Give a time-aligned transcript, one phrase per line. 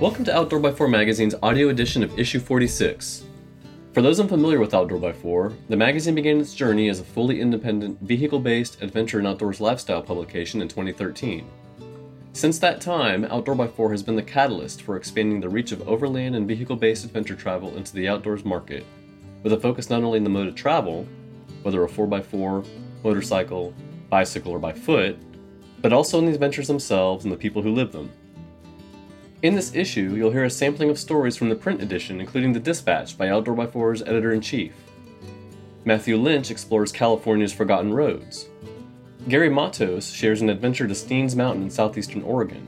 [0.00, 3.24] Welcome to Outdoor by 4 Magazine's audio edition of issue 46.
[3.92, 7.40] For those unfamiliar with Outdoor by 4, the magazine began its journey as a fully
[7.40, 11.48] independent, vehicle based adventure and outdoors lifestyle publication in 2013.
[12.32, 15.88] Since that time, Outdoor by 4 has been the catalyst for expanding the reach of
[15.88, 18.84] overland and vehicle based adventure travel into the outdoors market,
[19.44, 21.06] with a focus not only on the mode of travel,
[21.62, 22.66] whether a 4x4,
[23.04, 23.72] motorcycle,
[24.10, 25.16] bicycle, or by foot,
[25.84, 28.10] but also in the adventures themselves and the people who live them.
[29.42, 32.58] In this issue, you'll hear a sampling of stories from the print edition, including The
[32.58, 34.72] Dispatch by Outdoor by Four's editor in chief.
[35.84, 38.48] Matthew Lynch explores California's forgotten roads.
[39.28, 42.66] Gary Matos shares an adventure to Steens Mountain in southeastern Oregon.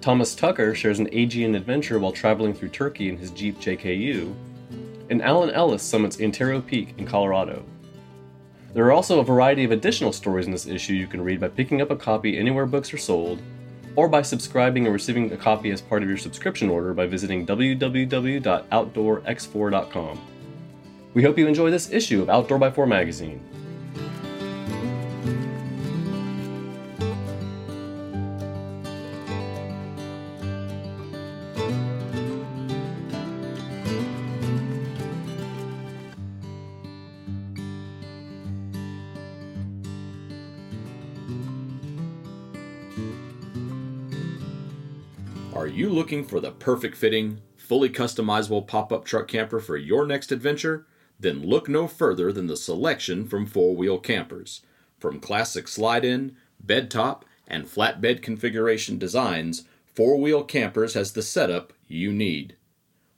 [0.00, 4.34] Thomas Tucker shares an Aegean adventure while traveling through Turkey in his Jeep JKU.
[5.08, 7.64] And Alan Ellis summits Antero Peak in Colorado.
[8.78, 11.48] There are also a variety of additional stories in this issue you can read by
[11.48, 13.42] picking up a copy anywhere books are sold
[13.96, 17.44] or by subscribing and receiving a copy as part of your subscription order by visiting
[17.44, 20.20] www.outdoorx4.com.
[21.12, 23.40] We hope you enjoy this issue of Outdoor by 4 magazine.
[45.68, 50.32] You looking for the perfect fitting, fully customizable pop up truck camper for your next
[50.32, 50.86] adventure?
[51.20, 54.62] Then look no further than the selection from Four Wheel Campers.
[54.98, 61.22] From classic slide in, bed top, and flatbed configuration designs, Four Wheel Campers has the
[61.22, 62.56] setup you need.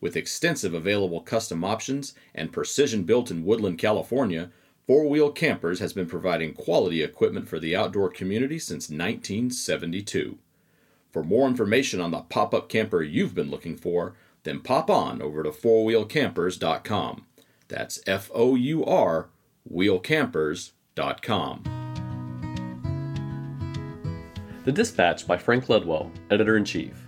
[0.01, 4.51] With extensive available custom options and precision built in Woodland, California,
[4.87, 10.39] Four Wheel Campers has been providing quality equipment for the outdoor community since 1972.
[11.11, 15.21] For more information on the pop up camper you've been looking for, then pop on
[15.21, 17.27] over to fourwheelcampers.com.
[17.69, 19.29] That's F O U R
[19.71, 21.63] wheelcampers.com.
[24.65, 27.07] The Dispatch by Frank Ledwell, editor in chief.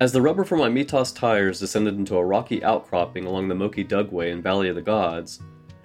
[0.00, 3.84] As the rubber from my Mitas tires descended into a rocky outcropping along the Moki
[3.84, 5.40] Dugway in Valley of the Gods,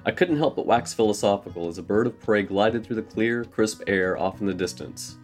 [0.05, 3.43] I couldn't help but wax philosophical as a bird of prey glided through the clear,
[3.45, 5.18] crisp air off in the distance.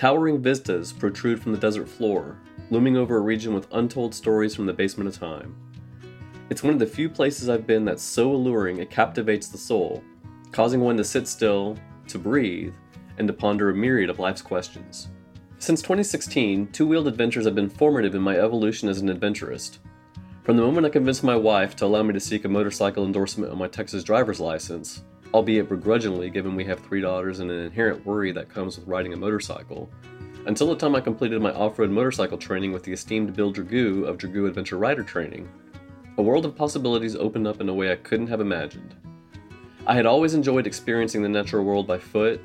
[0.00, 2.38] Towering vistas protrude from the desert floor,
[2.70, 5.54] looming over a region with untold stories from the basement of time.
[6.48, 10.02] It's one of the few places I've been that's so alluring it captivates the soul,
[10.52, 11.76] causing one to sit still,
[12.08, 12.72] to breathe,
[13.18, 15.08] and to ponder a myriad of life's questions.
[15.58, 19.80] Since 2016, two wheeled adventures have been formative in my evolution as an adventurist.
[20.44, 23.52] From the moment I convinced my wife to allow me to seek a motorcycle endorsement
[23.52, 25.02] on my Texas driver's license,
[25.32, 29.12] albeit begrudgingly given we have three daughters and an inherent worry that comes with riding
[29.12, 29.90] a motorcycle,
[30.46, 34.06] until the time I completed my off road motorcycle training with the esteemed Bill Dragoo
[34.06, 35.48] of Dragoo Adventure Rider Training,
[36.18, 38.94] a world of possibilities opened up in a way I couldn't have imagined.
[39.86, 42.40] I had always enjoyed experiencing the natural world by foot,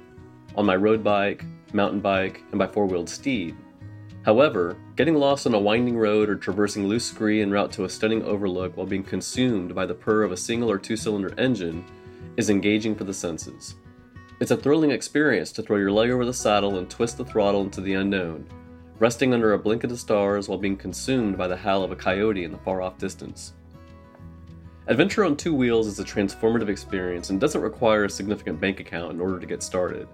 [0.55, 1.43] on my road bike,
[1.73, 3.55] mountain bike, and by four wheeled steed.
[4.23, 7.89] However, getting lost on a winding road or traversing loose scree en route to a
[7.89, 11.85] stunning overlook while being consumed by the purr of a single or two cylinder engine
[12.37, 13.75] is engaging for the senses.
[14.39, 17.61] It's a thrilling experience to throw your leg over the saddle and twist the throttle
[17.61, 18.47] into the unknown,
[18.99, 22.43] resting under a blanket of stars while being consumed by the howl of a coyote
[22.43, 23.53] in the far off distance.
[24.87, 29.13] Adventure on two wheels is a transformative experience and doesn't require a significant bank account
[29.13, 30.07] in order to get started.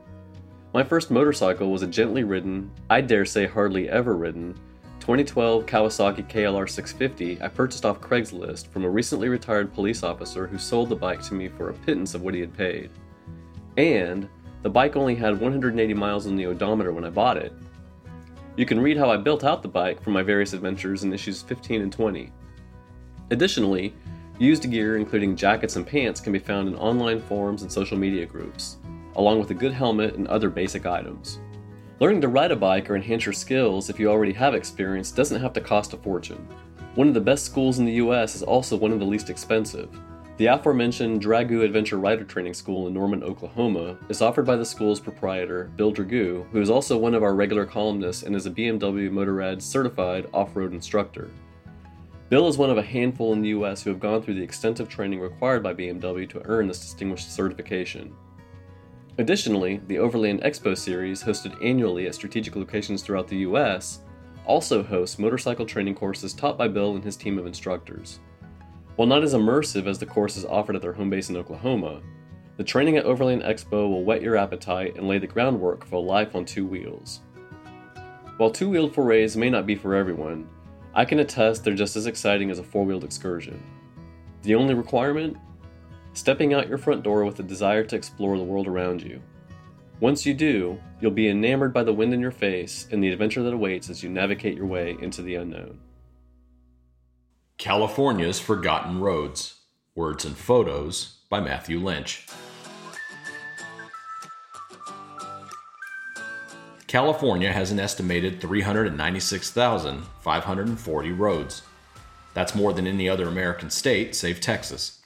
[0.74, 4.56] My first motorcycle was a gently ridden, I dare say hardly ever ridden,
[5.01, 10.59] 2012 Kawasaki KLR 650 I purchased off Craigslist from a recently retired police officer who
[10.59, 12.91] sold the bike to me for a pittance of what he had paid.
[13.78, 14.29] And
[14.62, 17.51] the bike only had 180 miles on the odometer when I bought it.
[18.56, 21.41] You can read how I built out the bike from my various adventures in issues
[21.41, 22.31] 15 and 20.
[23.31, 23.95] Additionally,
[24.38, 28.28] used gear including jackets and pants can be found in online forums and social media
[28.28, 28.78] groups,
[29.16, 31.39] along with a good helmet and other basic items.
[32.01, 35.39] Learning to ride a bike or enhance your skills if you already have experience doesn't
[35.39, 36.48] have to cost a fortune.
[36.95, 39.88] One of the best schools in the US is also one of the least expensive.
[40.38, 45.00] The aforementioned Dragoo Adventure Rider Training School in Norman, Oklahoma, is offered by the school's
[45.00, 49.07] proprietor, Bill Dragoo, who is also one of our regular columnists and is a BMW
[49.12, 51.30] Motorrad certified off road instructor.
[52.30, 54.89] Bill is one of a handful in the US who have gone through the extensive
[54.89, 58.15] training required by BMW to earn this distinguished certification.
[59.21, 64.00] Additionally, the Overland Expo series, hosted annually at strategic locations throughout the US,
[64.47, 68.19] also hosts motorcycle training courses taught by Bill and his team of instructors.
[68.95, 72.01] While not as immersive as the courses offered at their home base in Oklahoma,
[72.57, 76.00] the training at Overland Expo will whet your appetite and lay the groundwork for a
[76.00, 77.19] life on two wheels.
[78.38, 80.50] While two wheeled forays may not be for everyone,
[80.95, 83.62] I can attest they're just as exciting as a four wheeled excursion.
[84.41, 85.38] The only requirement?
[86.13, 89.22] Stepping out your front door with a desire to explore the world around you.
[90.02, 93.44] Once you do, you'll be enamored by the wind in your face and the adventure
[93.44, 95.80] that awaits as you navigate your way into the unknown.
[97.58, 99.56] California's Forgotten Roads
[99.94, 102.25] Words and Photos by Matthew Lynch.
[106.88, 111.62] California has an estimated 396,540 roads.
[112.34, 115.00] That's more than any other American state, save Texas.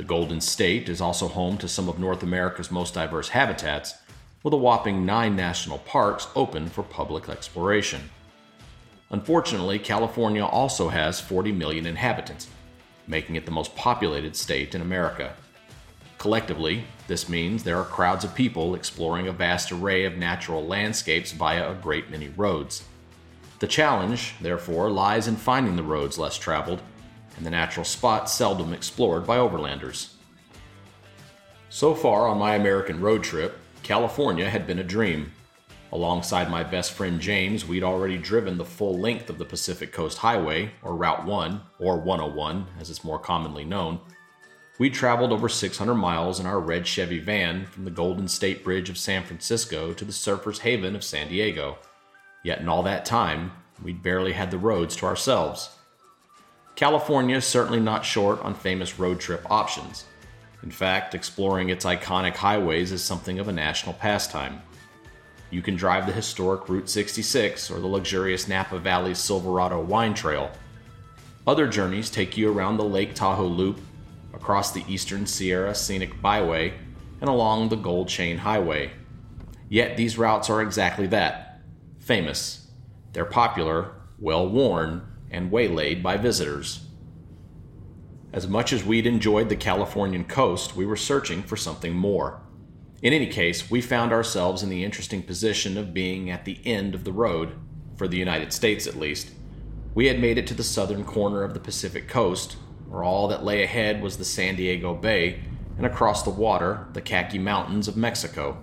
[0.00, 3.96] The Golden State is also home to some of North America's most diverse habitats,
[4.42, 8.08] with a whopping nine national parks open for public exploration.
[9.10, 12.48] Unfortunately, California also has 40 million inhabitants,
[13.06, 15.34] making it the most populated state in America.
[16.16, 21.32] Collectively, this means there are crowds of people exploring a vast array of natural landscapes
[21.32, 22.84] via a great many roads.
[23.58, 26.80] The challenge, therefore, lies in finding the roads less traveled
[27.36, 30.14] and the natural spots seldom explored by overlanders.
[31.68, 35.32] So far on my American road trip, California had been a dream.
[35.92, 40.18] Alongside my best friend James, we'd already driven the full length of the Pacific Coast
[40.18, 44.00] Highway, or Route 1, or 101 as it's more commonly known.
[44.78, 48.88] We traveled over 600 miles in our red Chevy van from the Golden State Bridge
[48.88, 51.78] of San Francisco to the Surfers Haven of San Diego.
[52.42, 55.76] Yet in all that time, we'd barely had the roads to ourselves.
[56.76, 60.04] California is certainly not short on famous road trip options.
[60.62, 64.62] In fact, exploring its iconic highways is something of a national pastime.
[65.50, 70.50] You can drive the historic Route 66 or the luxurious Napa Valley Silverado Wine Trail.
[71.46, 73.80] Other journeys take you around the Lake Tahoe Loop,
[74.32, 76.74] across the Eastern Sierra Scenic Byway,
[77.20, 78.92] and along the Gold Chain Highway.
[79.68, 81.60] Yet these routes are exactly that
[81.98, 82.68] famous.
[83.12, 86.86] They're popular, well worn, and waylaid by visitors.
[88.32, 92.40] As much as we'd enjoyed the Californian coast, we were searching for something more.
[93.02, 96.94] In any case, we found ourselves in the interesting position of being at the end
[96.94, 97.54] of the road,
[97.96, 99.30] for the United States at least.
[99.94, 102.56] We had made it to the southern corner of the Pacific coast,
[102.88, 105.40] where all that lay ahead was the San Diego Bay,
[105.76, 108.58] and across the water, the Khaki Mountains of Mexico.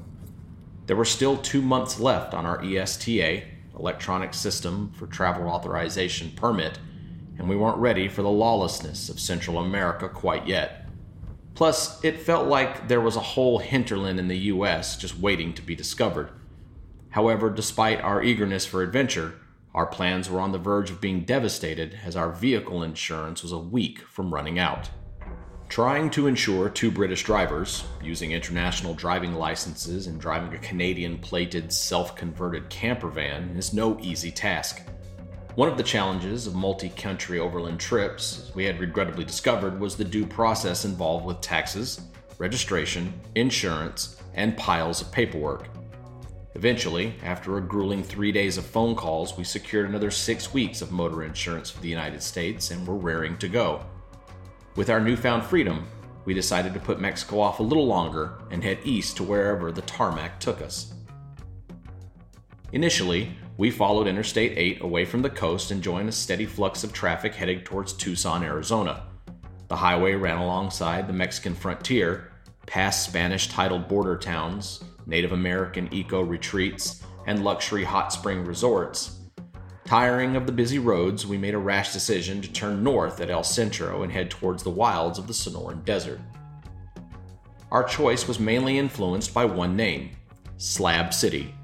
[0.85, 3.43] There were still two months left on our ESTA,
[3.79, 6.79] Electronic System for Travel Authorization permit,
[7.37, 10.87] and we weren't ready for the lawlessness of Central America quite yet.
[11.53, 15.61] Plus, it felt like there was a whole hinterland in the US just waiting to
[15.61, 16.29] be discovered.
[17.09, 19.39] However, despite our eagerness for adventure,
[19.73, 23.57] our plans were on the verge of being devastated as our vehicle insurance was a
[23.57, 24.89] week from running out.
[25.69, 31.71] Trying to insure two British drivers, using international driving licenses and driving a Canadian plated,
[31.71, 34.81] self converted camper van is no easy task.
[35.55, 39.95] One of the challenges of multi country overland trips, as we had regrettably discovered, was
[39.95, 41.99] the due process involved with taxes,
[42.39, 45.67] registration, insurance, and piles of paperwork.
[46.55, 50.91] Eventually, after a grueling three days of phone calls, we secured another six weeks of
[50.91, 53.85] motor insurance for the United States and were raring to go.
[54.77, 55.87] With our newfound freedom,
[56.25, 59.81] we decided to put Mexico off a little longer and head east to wherever the
[59.81, 60.93] tarmac took us.
[62.73, 66.93] Initially, we followed Interstate 8 away from the coast and joined a steady flux of
[66.93, 69.07] traffic heading towards Tucson, Arizona.
[69.67, 72.31] The highway ran alongside the Mexican frontier,
[72.67, 79.16] past Spanish titled border towns, Native American eco retreats, and luxury hot spring resorts.
[79.87, 83.45] Tiring of the busy roads, we made a rash decision to turn north at El
[83.45, 86.19] Centro and head towards the wilds of the Sonoran Desert.
[87.71, 90.09] Our choice was mainly influenced by one name
[90.57, 91.55] Slab City.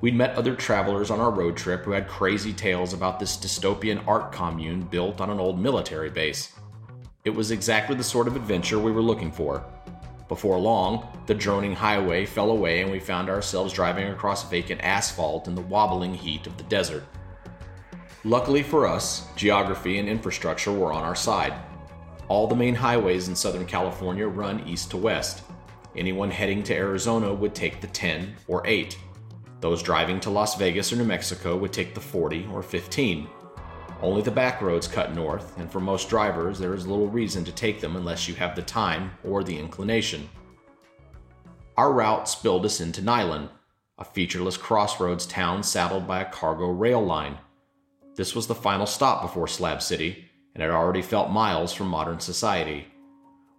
[0.00, 4.04] We'd met other travelers on our road trip who had crazy tales about this dystopian
[4.08, 6.52] art commune built on an old military base.
[7.24, 9.64] It was exactly the sort of adventure we were looking for.
[10.26, 15.46] Before long, the droning highway fell away and we found ourselves driving across vacant asphalt
[15.46, 17.04] in the wobbling heat of the desert.
[18.24, 21.54] Luckily for us, geography and infrastructure were on our side.
[22.28, 25.42] All the main highways in Southern California run east to west.
[25.96, 28.96] Anyone heading to Arizona would take the 10 or 8.
[29.60, 33.28] Those driving to Las Vegas or New Mexico would take the 40 or 15.
[34.00, 37.52] Only the back roads cut north, and for most drivers, there is little reason to
[37.52, 40.28] take them unless you have the time or the inclination.
[41.76, 43.50] Our route spilled us into Niland,
[43.98, 47.38] a featureless crossroads town saddled by a cargo rail line.
[48.14, 52.20] This was the final stop before Slab City, and it already felt miles from modern
[52.20, 52.86] society.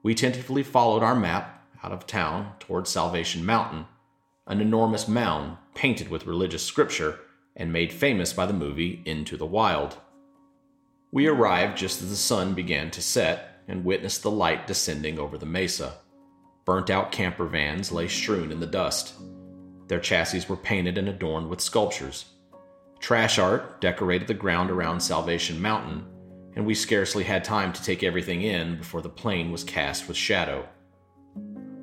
[0.03, 3.86] We tentatively followed our map out of town toward Salvation Mountain,
[4.45, 7.19] an enormous mound painted with religious scripture,
[7.55, 9.98] and made famous by the movie Into the Wild.
[11.12, 15.38] We arrived just as the sun began to set and witnessed the light descending over
[15.38, 15.93] the mesa.
[16.65, 19.13] Burnt out camper vans lay strewn in the dust.
[19.88, 22.25] Their chassis were painted and adorned with sculptures.
[23.03, 26.05] Trash art decorated the ground around Salvation Mountain,
[26.55, 30.15] and we scarcely had time to take everything in before the plain was cast with
[30.15, 30.65] shadow.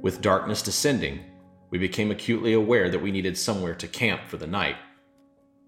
[0.01, 1.21] With darkness descending,
[1.69, 4.77] we became acutely aware that we needed somewhere to camp for the night.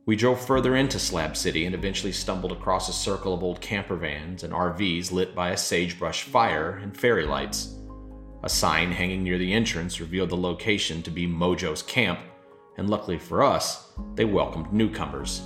[0.06, 3.96] We drove further into Slab City and eventually stumbled across a circle of old camper
[3.96, 7.76] vans and RVs lit by a sagebrush fire and fairy lights.
[8.42, 12.20] A sign hanging near the entrance revealed the location to be Mojo's camp,
[12.76, 15.42] and luckily for us, they welcomed newcomers.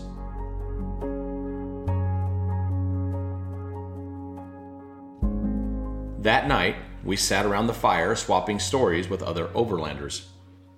[6.20, 10.26] That night, we sat around the fire swapping stories with other overlanders.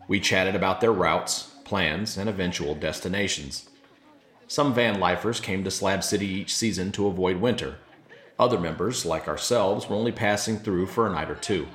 [0.06, 3.70] We chatted about their routes, plans, and eventual destinations.
[4.46, 7.76] Some van lifers came to Slab City each season to avoid winter.
[8.38, 11.66] Other members, like ourselves, were only passing through for a night or two.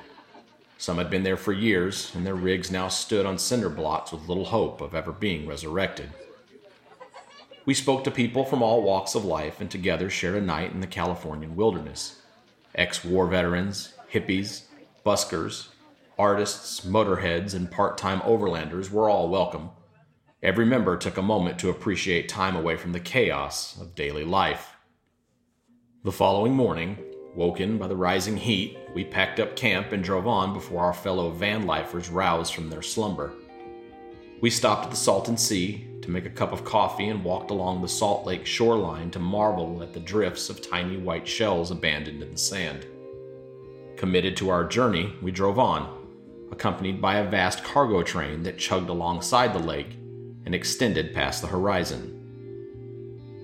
[0.84, 4.28] Some had been there for years, and their rigs now stood on cinder blocks with
[4.28, 6.10] little hope of ever being resurrected.
[7.64, 10.80] We spoke to people from all walks of life and together shared a night in
[10.80, 12.20] the Californian wilderness.
[12.74, 14.64] Ex war veterans, hippies,
[15.06, 15.68] buskers,
[16.18, 19.70] artists, motorheads, and part time overlanders were all welcome.
[20.42, 24.76] Every member took a moment to appreciate time away from the chaos of daily life.
[26.02, 26.98] The following morning,
[27.34, 31.30] woken by the rising heat, we packed up camp and drove on before our fellow
[31.30, 33.32] van lifers roused from their slumber.
[34.40, 37.80] We stopped at the Salton Sea to make a cup of coffee and walked along
[37.80, 42.30] the Salt Lake shoreline to marvel at the drifts of tiny white shells abandoned in
[42.32, 42.86] the sand.
[43.96, 46.06] Committed to our journey, we drove on,
[46.52, 49.96] accompanied by a vast cargo train that chugged alongside the lake
[50.44, 52.10] and extended past the horizon.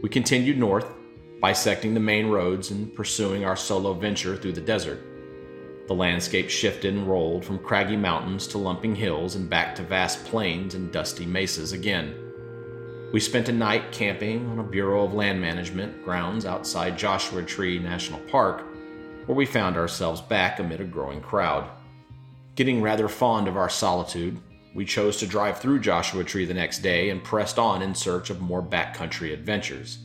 [0.02, 0.86] We continued north,
[1.40, 5.00] bisecting the main roads and pursuing our solo venture through the desert.
[5.88, 10.24] The landscape shifted and rolled from craggy mountains to lumping hills and back to vast
[10.26, 12.14] plains and dusty mesas again.
[13.12, 17.78] We spent a night camping on a Bureau of Land Management grounds outside Joshua Tree
[17.78, 18.64] National Park,
[19.26, 21.68] where we found ourselves back amid a growing crowd.
[22.54, 24.38] Getting rather fond of our solitude,
[24.74, 28.30] we chose to drive through Joshua Tree the next day and pressed on in search
[28.30, 29.98] of more backcountry adventures.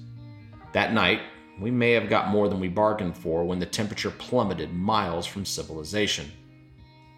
[0.75, 1.21] That night,
[1.57, 5.45] we may have got more than we bargained for when the temperature plummeted miles from
[5.45, 6.29] civilization.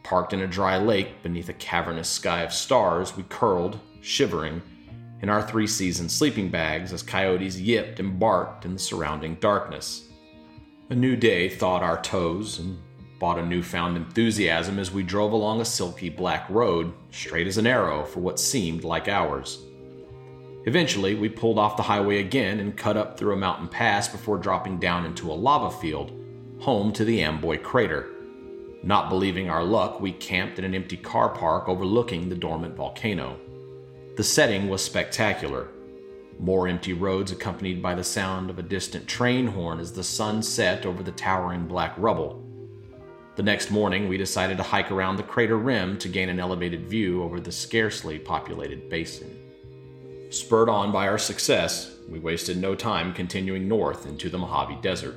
[0.04, 4.62] Parked in a dry lake beneath a cavernous sky of stars, we curled, shivering,
[5.24, 10.08] in our three season sleeping bags as coyotes yipped and barked in the surrounding darkness.
[10.92, 12.78] A new day thawed our toes and
[13.18, 17.66] bought a newfound enthusiasm as we drove along a silky black road, straight as an
[17.66, 19.64] arrow for what seemed like hours.
[20.68, 24.38] Eventually, we pulled off the highway again and cut up through a mountain pass before
[24.38, 26.12] dropping down into a lava field,
[26.60, 28.10] home to the Amboy crater.
[28.84, 33.40] Not believing our luck, we camped in an empty car park overlooking the dormant volcano.
[34.18, 35.70] The setting was spectacular.
[36.38, 40.44] More empty roads accompanied by the sound of a distant train horn as the sun
[40.44, 42.44] set over the towering black rubble.
[43.38, 46.90] The next morning, we decided to hike around the crater rim to gain an elevated
[46.90, 49.37] view over the scarcely populated basin.
[50.30, 55.16] Spurred on by our success, we wasted no time continuing north into the Mojave Desert.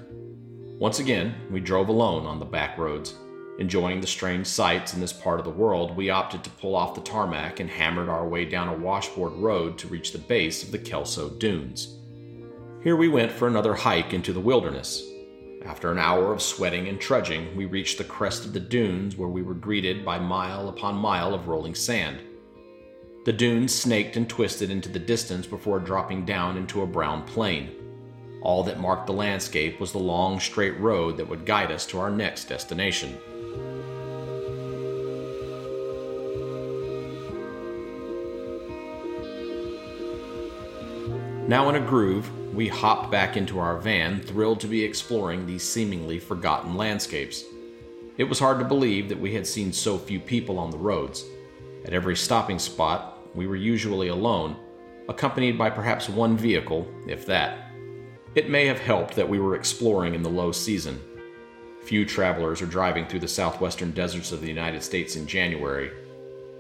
[0.79, 3.15] Once again, we drove alone on the back roads.
[3.59, 6.95] Enjoying the strange sights in this part of the world, we opted to pull off
[6.95, 10.71] the tarmac and hammered our way down a washboard road to reach the base of
[10.71, 11.97] the Kelso Dunes.
[12.83, 15.03] Here we went for another hike into the wilderness,
[15.65, 19.29] after an hour of sweating and trudging, we reached the crest of the dunes where
[19.29, 22.19] we were greeted by mile upon mile of rolling sand.
[23.23, 27.71] The dunes snaked and twisted into the distance before dropping down into a brown plain.
[28.41, 31.99] All that marked the landscape was the long, straight road that would guide us to
[31.99, 33.19] our next destination.
[41.47, 45.63] Now in a groove, we hopped back into our van, thrilled to be exploring these
[45.63, 47.45] seemingly forgotten landscapes.
[48.17, 51.23] It was hard to believe that we had seen so few people on the roads.
[51.85, 54.57] At every stopping spot, we were usually alone,
[55.09, 57.71] accompanied by perhaps one vehicle, if that.
[58.35, 61.01] It may have helped that we were exploring in the low season.
[61.83, 65.91] Few travelers are driving through the southwestern deserts of the United States in January,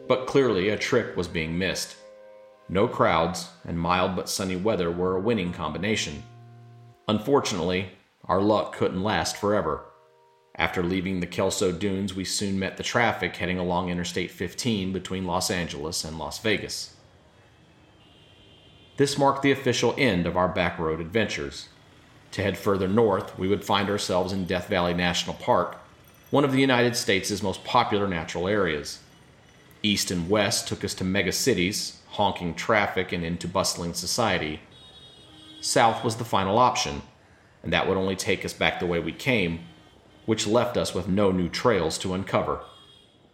[0.09, 1.97] but clearly a trick was being missed.
[2.69, 6.23] No crowds and mild but sunny weather were a winning combination.
[7.07, 7.91] Unfortunately,
[8.25, 9.85] our luck couldn't last forever.
[10.61, 15.25] After leaving the Kelso Dunes, we soon met the traffic heading along Interstate 15 between
[15.25, 16.95] Los Angeles and Las Vegas.
[18.99, 21.71] This marked the official end of our backroad adventures.
[22.33, 25.79] To head further north, we would find ourselves in Death Valley National Park,
[26.29, 28.99] one of the United States' most popular natural areas.
[29.83, 34.61] East and west took us to mega cities, honking traffic, and into bustling society.
[35.63, 37.01] South was the final option,
[37.63, 39.61] and that would only take us back the way we came,
[40.31, 42.61] which left us with no new trails to uncover.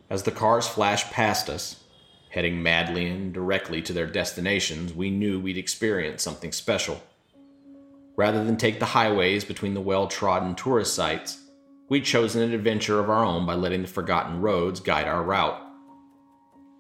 [0.09, 1.85] As the cars flashed past us,
[2.31, 7.03] heading madly and directly to their destinations, we knew we'd experience something special.
[8.17, 11.43] Rather than take the highways between the well trodden tourist sites,
[11.91, 15.61] we'd chosen an adventure of our own by letting the forgotten roads guide our route.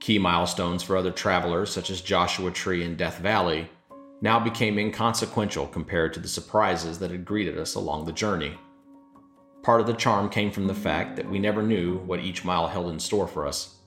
[0.00, 3.68] Key milestones for other travelers, such as Joshua Tree and Death Valley,
[4.22, 8.56] now became inconsequential compared to the surprises that had greeted us along the journey.
[9.66, 12.68] Part of the charm came from the fact that we never knew what each mile
[12.68, 13.78] held in store for us.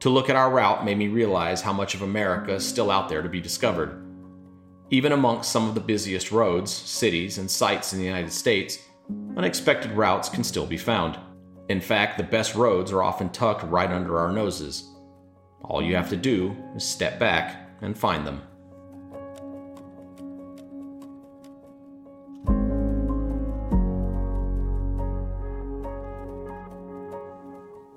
[0.00, 3.08] To look at our route made me realize how much of America is still out
[3.08, 4.04] there to be discovered.
[4.90, 8.80] Even amongst some of the busiest roads, cities, and sites in the United States,
[9.36, 11.16] unexpected routes can still be found.
[11.68, 14.90] In fact, the best roads are often tucked right under our noses.
[15.62, 18.42] All you have to do is step back and find them.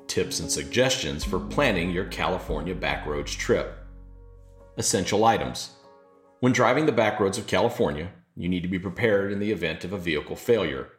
[0.10, 3.78] Tips and suggestions for planning your California backroads trip.
[4.76, 5.76] Essential items.
[6.40, 9.94] When driving the backroads of California, you need to be prepared in the event of
[9.94, 10.90] a vehicle failure.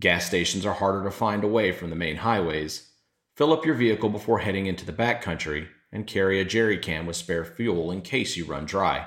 [0.00, 2.90] Gas stations are harder to find away from the main highways.
[3.36, 7.14] Fill up your vehicle before heading into the backcountry and carry a jerry can with
[7.14, 9.06] spare fuel in case you run dry.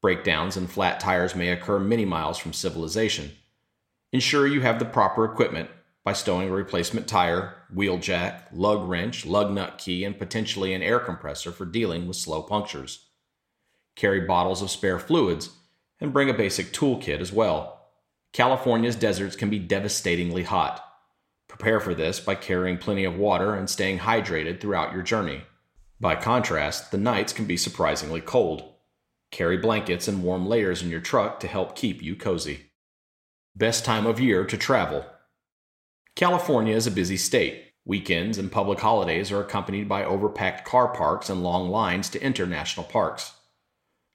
[0.00, 3.32] Breakdowns and flat tires may occur many miles from civilization.
[4.12, 5.68] Ensure you have the proper equipment
[6.06, 10.80] by stowing a replacement tire, wheel jack, lug wrench, lug nut key, and potentially an
[10.80, 13.06] air compressor for dealing with slow punctures.
[13.96, 15.50] Carry bottles of spare fluids
[16.00, 17.88] and bring a basic toolkit as well.
[18.32, 20.80] California's deserts can be devastatingly hot.
[21.48, 25.42] Prepare for this by carrying plenty of water and staying hydrated throughout your journey.
[25.98, 28.74] By contrast, the nights can be surprisingly cold.
[29.32, 32.70] Carry blankets and warm layers in your truck to help keep you cozy.
[33.56, 35.04] Best time of year to travel.
[36.16, 37.72] California is a busy state.
[37.84, 42.46] Weekends and public holidays are accompanied by overpacked car parks and long lines to enter
[42.46, 43.32] national parks.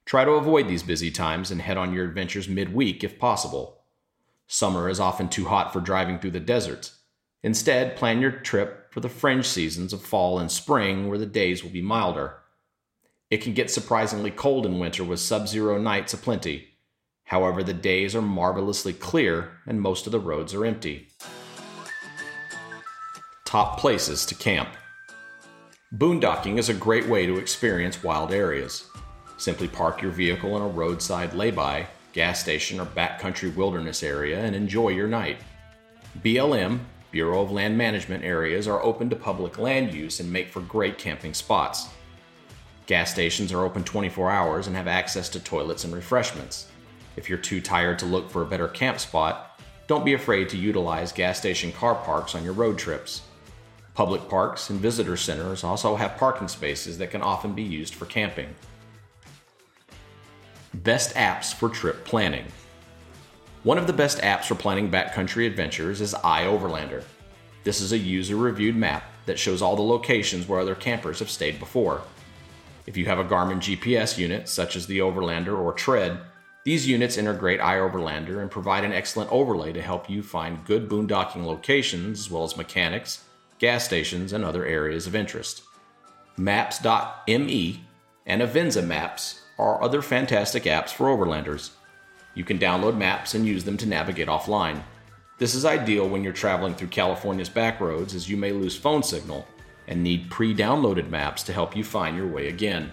[0.04, 3.84] Try to avoid these busy times and head on your adventures midweek if possible.
[4.48, 6.98] Summer is often too hot for driving through the deserts.
[7.44, 11.62] Instead, plan your trip for the fringe seasons of fall and spring where the days
[11.62, 12.34] will be milder.
[13.30, 16.70] It can get surprisingly cold in winter with sub zero nights aplenty.
[17.26, 21.06] However, the days are marvelously clear and most of the roads are empty.
[23.52, 24.70] Top places to camp.
[25.94, 28.86] Boondocking is a great way to experience wild areas.
[29.36, 34.56] Simply park your vehicle in a roadside lay-by gas station, or backcountry wilderness area and
[34.56, 35.36] enjoy your night.
[36.22, 36.78] BLM,
[37.10, 40.96] Bureau of Land Management areas are open to public land use and make for great
[40.96, 41.88] camping spots.
[42.86, 46.68] Gas stations are open 24 hours and have access to toilets and refreshments.
[47.16, 50.56] If you're too tired to look for a better camp spot, don't be afraid to
[50.56, 53.20] utilize gas station car parks on your road trips.
[53.94, 58.06] Public parks and visitor centers also have parking spaces that can often be used for
[58.06, 58.54] camping.
[60.72, 62.46] Best apps for trip planning.
[63.64, 67.04] One of the best apps for planning backcountry adventures is iOverlander.
[67.64, 71.30] This is a user reviewed map that shows all the locations where other campers have
[71.30, 72.00] stayed before.
[72.86, 76.18] If you have a Garmin GPS unit, such as the Overlander or Tread,
[76.64, 81.44] these units integrate iOverlander and provide an excellent overlay to help you find good boondocking
[81.44, 83.24] locations as well as mechanics,
[83.62, 85.62] gas stations, and other areas of interest.
[86.36, 87.84] Maps.me
[88.26, 91.70] and Avenza Maps are other fantastic apps for overlanders.
[92.34, 94.82] You can download maps and use them to navigate offline.
[95.38, 99.46] This is ideal when you're traveling through California's backroads as you may lose phone signal
[99.86, 102.90] and need pre downloaded maps to help you find your way again.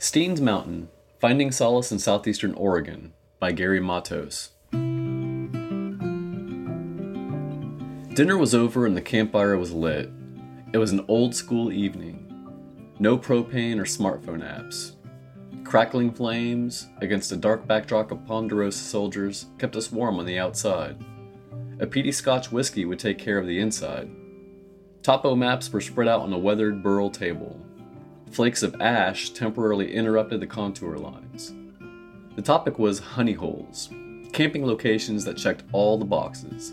[0.00, 4.48] Steens Mountain Finding Solace in Southeastern Oregon by Gary Matos.
[8.14, 10.10] Dinner was over and the campfire was lit.
[10.72, 12.26] It was an old school evening.
[12.98, 14.94] No propane or smartphone apps.
[15.66, 20.96] Crackling flames against a dark backdrop of Ponderosa soldiers kept us warm on the outside.
[21.78, 24.10] A peaty Scotch whiskey would take care of the inside.
[25.02, 27.60] Topo maps were spread out on a weathered burl table.
[28.30, 31.52] Flakes of ash temporarily interrupted the contour lines.
[32.36, 33.88] The topic was honey holes,
[34.32, 36.72] camping locations that checked all the boxes.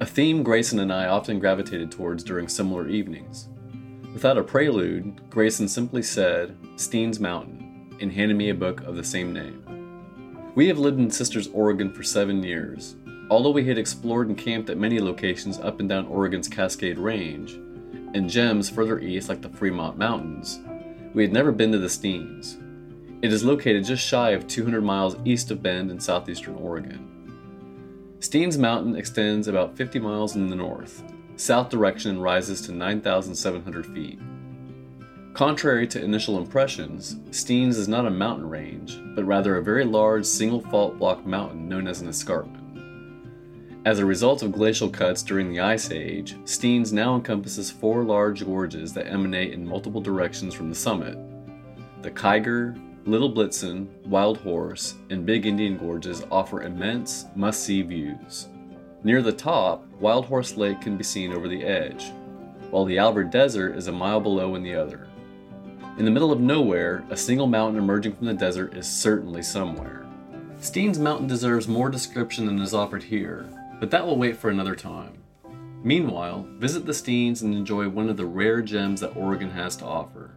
[0.00, 3.48] A theme Grayson and I often gravitated towards during similar evenings.
[4.12, 9.04] Without a prelude, Grayson simply said, Steens Mountain, and handed me a book of the
[9.04, 9.64] same name.
[10.54, 12.94] We have lived in Sisters, Oregon for seven years.
[13.30, 17.58] Although we had explored and camped at many locations up and down Oregon's Cascade Range,
[18.14, 20.60] and gems further east like the Fremont Mountains,
[21.14, 22.56] we had never been to the Steens.
[23.22, 27.08] It is located just shy of 200 miles east of Bend in southeastern Oregon.
[28.20, 31.02] Steens Mountain extends about 50 miles in the north,
[31.36, 34.18] south direction and rises to 9,700 feet.
[35.34, 40.24] Contrary to initial impressions, Steens is not a mountain range, but rather a very large
[40.24, 42.57] single fault block mountain known as an escarpment.
[43.84, 48.44] As a result of glacial cuts during the Ice Age, Steens now encompasses four large
[48.44, 51.16] gorges that emanate in multiple directions from the summit.
[52.02, 58.48] The Kiger, Little Blitzen, Wild Horse, and Big Indian Gorges offer immense, must see views.
[59.04, 62.12] Near the top, Wild Horse Lake can be seen over the edge,
[62.70, 65.06] while the Alvord Desert is a mile below in the other.
[65.98, 70.04] In the middle of nowhere, a single mountain emerging from the desert is certainly somewhere.
[70.60, 73.48] Steens Mountain deserves more description than is offered here,
[73.80, 75.22] but that will wait for another time.
[75.82, 79.84] Meanwhile, visit the Steens and enjoy one of the rare gems that Oregon has to
[79.84, 80.32] offer.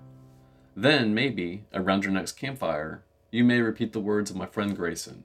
[0.76, 5.24] Then, maybe, around your next campfire, you may repeat the words of my friend Grayson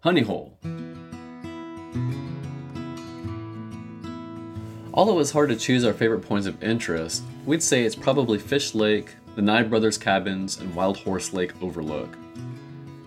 [0.00, 0.56] Honey Hole.
[4.94, 8.38] Although it was hard to choose our favorite points of interest, we'd say it's probably
[8.38, 12.16] Fish Lake, the Nye Brothers Cabins, and Wild Horse Lake Overlook.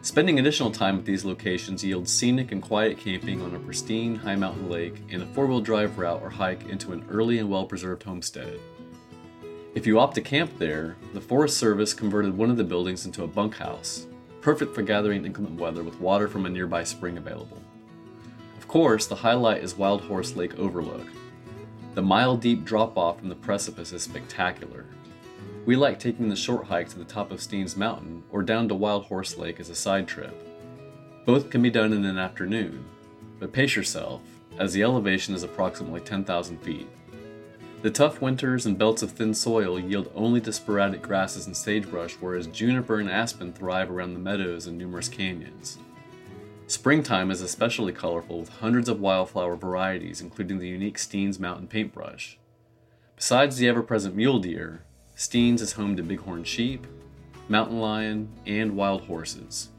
[0.03, 4.35] Spending additional time at these locations yields scenic and quiet camping on a pristine high
[4.35, 7.65] mountain lake and a four wheel drive route or hike into an early and well
[7.65, 8.59] preserved homestead.
[9.75, 13.23] If you opt to camp there, the Forest Service converted one of the buildings into
[13.23, 14.07] a bunkhouse,
[14.41, 17.61] perfect for gathering inclement weather with water from a nearby spring available.
[18.57, 21.07] Of course, the highlight is Wild Horse Lake Overlook.
[21.93, 24.85] The mile deep drop off from the precipice is spectacular,
[25.65, 28.75] we like taking the short hike to the top of Steens Mountain or down to
[28.75, 30.35] Wild Horse Lake as a side trip.
[31.25, 32.83] Both can be done in an afternoon,
[33.39, 34.21] but pace yourself,
[34.57, 36.87] as the elevation is approximately 10,000 feet.
[37.83, 42.13] The tough winters and belts of thin soil yield only to sporadic grasses and sagebrush,
[42.19, 45.77] whereas juniper and aspen thrive around the meadows and numerous canyons.
[46.67, 52.37] Springtime is especially colorful with hundreds of wildflower varieties, including the unique Steens Mountain paintbrush.
[53.15, 54.83] Besides the ever present mule deer,
[55.21, 56.87] Steens is home to bighorn sheep,
[57.47, 59.69] mountain lion, and wild horses.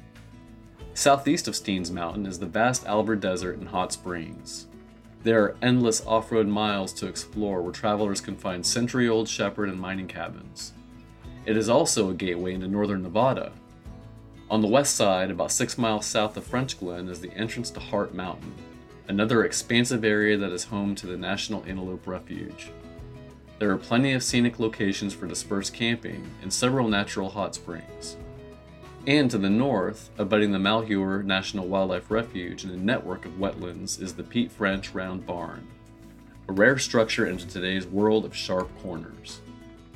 [0.95, 4.69] Southeast of Steens Mountain is the vast Alvord Desert and hot springs.
[5.25, 9.69] There are endless off road miles to explore where travelers can find century old shepherd
[9.69, 10.75] and mining cabins.
[11.45, 13.51] It is also a gateway into northern Nevada.
[14.49, 18.15] On the west side, about six miles south of Frenchglen, is the entrance to Hart
[18.15, 18.55] Mountain,
[19.09, 22.71] another expansive area that is home to the National Antelope Refuge.
[23.63, 28.17] There are plenty of scenic locations for dispersed camping and several natural hot springs.
[29.07, 34.03] And to the north, abutting the Malheur National Wildlife Refuge and a network of wetlands,
[34.03, 35.65] is the Pete French Round Barn,
[36.49, 39.41] a rare structure into today's world of sharp corners.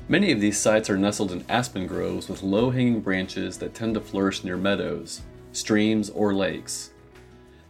[0.07, 3.95] Many of these sites are nestled in aspen groves with low hanging branches that tend
[3.95, 6.91] to flourish near meadows, streams, or lakes,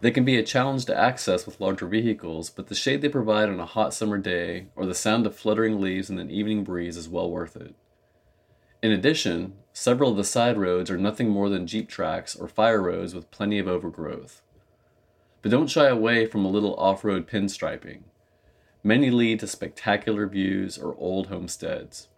[0.00, 3.48] they can be a challenge to access with larger vehicles, but the shade they provide
[3.48, 6.96] on a Hawk summer day or the sound of fluttering leaves in an evening breeze
[6.96, 7.74] is well worth it.
[8.82, 12.82] In addition, several of the side roads are nothing more than jeep tracks or fire
[12.82, 14.42] roads with plenty of overgrowth.
[15.40, 18.02] But don't shy away from a little off road pinstriping.
[18.84, 22.08] Many lead to spectacular views or old homesteads.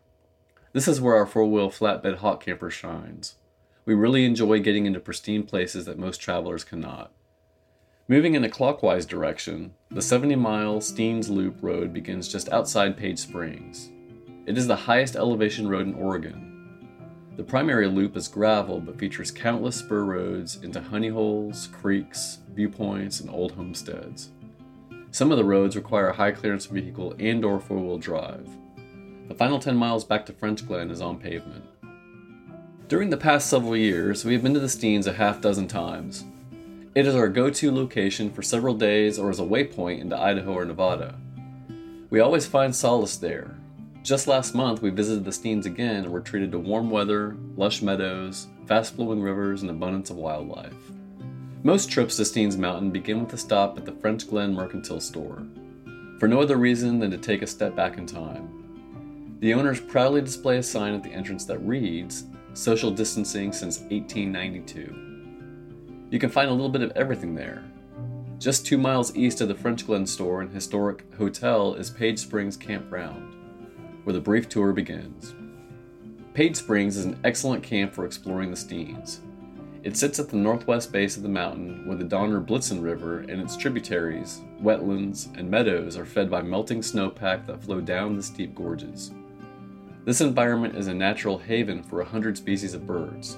[0.72, 3.36] This is where our four wheel flatbed hot camper shines.
[3.84, 7.12] We really enjoy getting into pristine places that most travelers cannot.
[8.10, 13.18] Moving in a clockwise direction, the 70 mile Steens Loop Road begins just outside Page
[13.18, 13.90] Springs.
[14.46, 17.34] It is the highest elevation road in Oregon.
[17.36, 23.20] The primary loop is gravel but features countless spur roads into honey holes, creeks, viewpoints,
[23.20, 24.30] and old homesteads.
[25.10, 28.48] Some of the roads require a high clearance vehicle and or four-wheel drive.
[29.28, 31.66] The final 10 miles back to Frenchglen is on pavement.
[32.88, 36.24] During the past several years, we have been to the Steens a half dozen times,
[36.98, 40.52] it is our go to location for several days or as a waypoint into Idaho
[40.52, 41.14] or Nevada.
[42.10, 43.54] We always find solace there.
[44.02, 47.82] Just last month, we visited the Steens again and were treated to warm weather, lush
[47.82, 50.74] meadows, fast flowing rivers, and abundance of wildlife.
[51.62, 55.46] Most trips to Steens Mountain begin with a stop at the Frenchglen Mercantile Store,
[56.18, 59.38] for no other reason than to take a step back in time.
[59.38, 65.07] The owners proudly display a sign at the entrance that reads, Social distancing since 1892.
[66.10, 67.62] You can find a little bit of everything there.
[68.38, 73.34] Just two miles east of the Frenchglen store and historic hotel is Page Springs Campground,
[74.04, 75.34] where the brief tour begins.
[76.32, 79.18] Page Springs is an excellent camp for exploring the Steens.
[79.82, 83.40] It sits at the northwest base of the mountain where the Donner Blitzen River and
[83.40, 88.54] its tributaries, wetlands, and meadows are fed by melting snowpack that flow down the steep
[88.54, 89.12] gorges.
[90.06, 93.36] This environment is a natural haven for a hundred species of birds.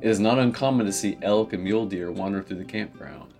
[0.00, 3.34] It is not uncommon to see elk and mule deer wander through the campground.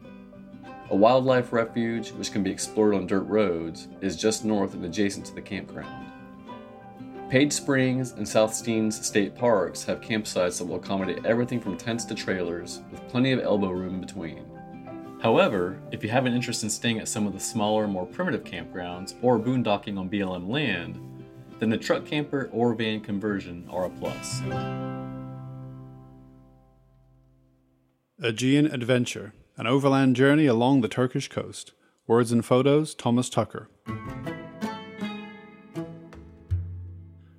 [0.90, 5.24] A wildlife refuge, which can be explored on dirt roads, is just north and adjacent
[5.26, 6.10] to the campground.
[7.28, 12.04] Page Springs and South Steens State Parks have campsites that will accommodate everything from tents
[12.06, 14.44] to trailers, with plenty of elbow room in between.
[15.22, 18.42] However, if you have an interest in staying at some of the smaller, more primitive
[18.42, 20.98] campgrounds or boondocking on BLM land,
[21.60, 24.40] then the truck camper or van conversion are a plus.
[28.20, 31.70] Aegean Adventure An Overland Journey Along the Turkish Coast.
[32.08, 33.68] Words and photos Thomas Tucker.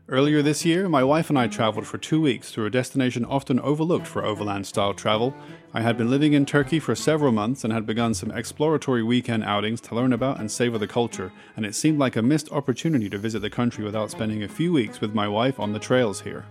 [0.07, 3.59] Earlier this year, my wife and I traveled for two weeks through a destination often
[3.59, 5.35] overlooked for overland style travel.
[5.73, 9.43] I had been living in Turkey for several months and had begun some exploratory weekend
[9.43, 13.09] outings to learn about and savor the culture, and it seemed like a missed opportunity
[13.09, 16.21] to visit the country without spending a few weeks with my wife on the trails
[16.21, 16.45] here.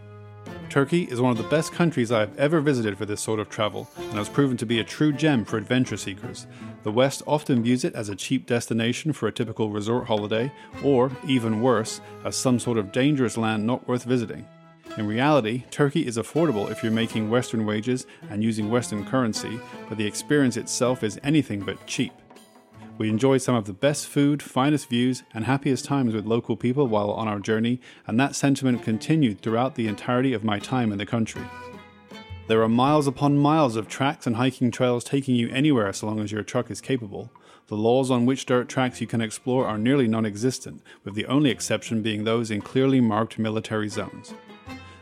[0.69, 3.49] Turkey is one of the best countries I have ever visited for this sort of
[3.49, 6.47] travel, and has proven to be a true gem for adventure seekers.
[6.83, 10.53] The West often views it as a cheap destination for a typical resort holiday,
[10.85, 14.47] or, even worse, as some sort of dangerous land not worth visiting.
[14.99, 19.97] In reality, Turkey is affordable if you're making Western wages and using Western currency, but
[19.97, 22.13] the experience itself is anything but cheap.
[22.99, 26.89] We enjoyed some of the best food, finest views, and happiest times with local people
[26.89, 30.99] while on our journey, and that sentiment continued throughout the entirety of my time in
[30.99, 31.45] the country.
[32.49, 36.19] There are miles upon miles of tracks and hiking trails taking you anywhere so long
[36.19, 37.31] as your truck is capable.
[37.69, 41.27] The laws on which dirt tracks you can explore are nearly non existent, with the
[41.27, 44.35] only exception being those in clearly marked military zones.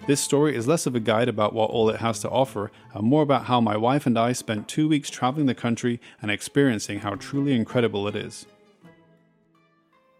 [0.06, 3.02] This story is less of a guide about what all it has to offer and
[3.02, 7.00] more about how my wife and I spent two weeks traveling the country and experiencing
[7.00, 8.46] how truly incredible it is.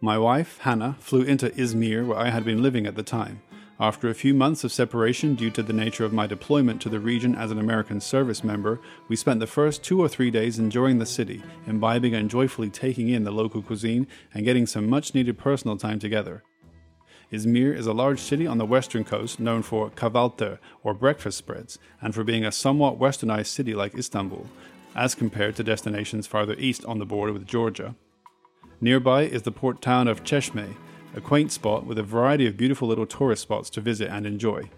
[0.00, 3.42] My wife, Hannah, flew into Izmir, where I had been living at the time.
[3.78, 6.98] After a few months of separation due to the nature of my deployment to the
[6.98, 10.98] region as an American service member, we spent the first two or three days enjoying
[10.98, 15.38] the city, imbibing and joyfully taking in the local cuisine, and getting some much needed
[15.38, 16.42] personal time together.
[17.32, 21.78] Izmir is a large city on the western coast known for kahvaltı or breakfast spreads
[22.00, 24.46] and for being a somewhat westernized city like Istanbul,
[24.94, 27.96] as compared to destinations farther east on the border with Georgia.
[28.80, 30.76] Nearby is the port town of Çeşme,
[31.16, 34.70] a quaint spot with a variety of beautiful little tourist spots to visit and enjoy.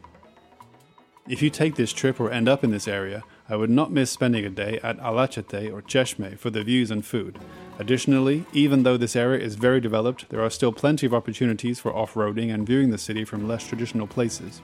[1.28, 4.10] If you take this trip or end up in this area, I would not miss
[4.10, 7.38] spending a day at Alaçatı or Çeşme for the views and food.
[7.78, 11.94] Additionally, even though this area is very developed, there are still plenty of opportunities for
[11.94, 14.60] off roading and viewing the city from less traditional places.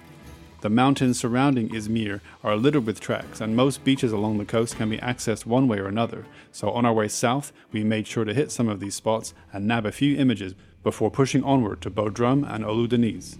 [0.61, 4.91] The mountains surrounding Izmir are littered with tracks, and most beaches along the coast can
[4.91, 6.27] be accessed one way or another.
[6.53, 9.67] So, on our way south, we made sure to hit some of these spots and
[9.67, 13.39] nab a few images before pushing onward to Bodrum and Ölüdeniz.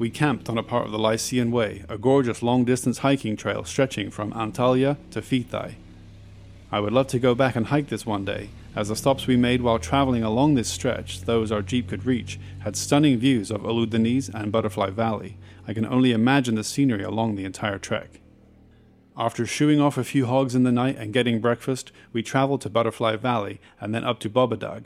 [0.00, 3.64] We camped on a part of the Lycian Way, a gorgeous long distance hiking trail
[3.64, 5.74] stretching from Antalya to Fethiye.
[6.72, 9.36] I would love to go back and hike this one day, as the stops we
[9.36, 13.60] made while traveling along this stretch, those our Jeep could reach, had stunning views of
[13.60, 15.36] Ölüdeniz and Butterfly Valley.
[15.68, 18.22] I can only imagine the scenery along the entire trek.
[19.18, 22.70] After shooing off a few hogs in the night and getting breakfast, we traveled to
[22.70, 24.84] Butterfly Valley and then up to Babadağ,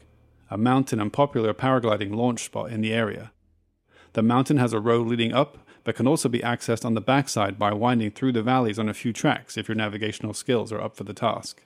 [0.51, 3.31] a mountain and popular paragliding launch spot in the area.
[4.15, 7.59] The mountain has a road leading up, but can also be accessed on the backside
[7.59, 10.97] by winding through the valleys on a few tracks if your navigational skills are up
[10.97, 11.63] for the task.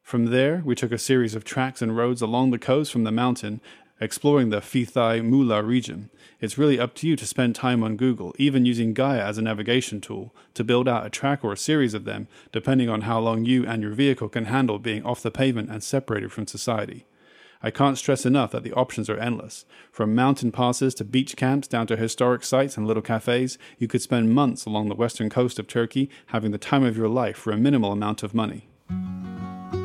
[0.00, 3.10] From there, we took a series of tracks and roads along the coast from the
[3.10, 3.60] mountain,
[4.00, 6.08] exploring the Fethiye Muğla region.
[6.40, 9.42] It's really up to you to spend time on Google, even using Gaia as a
[9.42, 13.18] navigation tool, to build out a track or a series of them, depending on how
[13.18, 17.06] long you and your vehicle can handle being off the pavement and separated from society.
[17.64, 19.64] I can't stress enough that the options are endless.
[19.90, 24.02] From mountain passes to beach camps down to historic sites and little cafes, you could
[24.02, 27.52] spend months along the western coast of Turkey having the time of your life for
[27.52, 28.68] a minimal amount of money.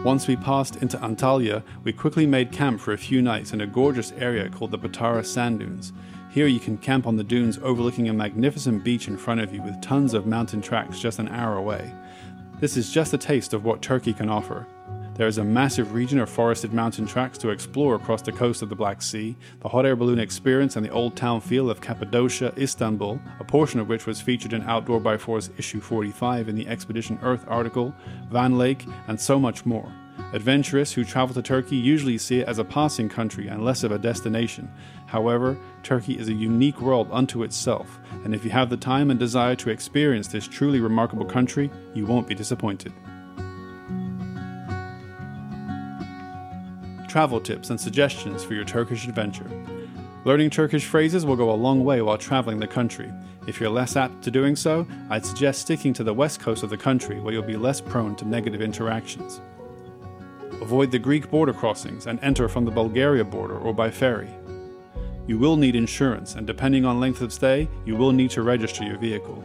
[0.03, 3.67] Once we passed into Antalya, we quickly made camp for a few nights in a
[3.67, 5.93] gorgeous area called the Patara Sand Dunes.
[6.31, 9.61] Here you can camp on the dunes overlooking a magnificent beach in front of you
[9.61, 11.93] with tons of mountain tracks just an hour away.
[12.59, 14.67] This is just a taste of what Turkey can offer.
[15.19, 18.69] There is a massive region of forested mountain tracks to explore across the coast of
[18.69, 22.53] the Black Sea, the hot air balloon experience and the old town feel of Cappadocia,
[22.57, 26.65] Istanbul, a portion of which was featured in Outdoor by Four's issue 45 in the
[26.69, 27.93] Expedition Earth article,
[28.31, 29.91] Van Lake, and so much more.
[30.31, 33.91] Adventurers who travel to Turkey usually see it as a passing country and less of
[33.91, 34.71] a destination.
[35.05, 39.19] However, Turkey is a unique world unto itself, and if you have the time and
[39.19, 42.93] desire to experience this truly remarkable country, you won't be disappointed.
[47.09, 49.49] Travel tips and suggestions for your Turkish adventure.
[50.25, 53.11] Learning Turkish phrases will go a long way while traveling the country.
[53.47, 56.69] If you're less apt to doing so, I'd suggest sticking to the west coast of
[56.69, 59.41] the country where you'll be less prone to negative interactions.
[60.61, 64.29] Avoid the Greek border crossings and enter from the Bulgaria border or by ferry.
[65.25, 68.83] You will need insurance, and depending on length of stay, you will need to register
[68.83, 69.43] your vehicle.